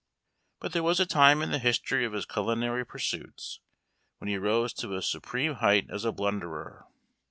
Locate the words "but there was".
0.59-0.99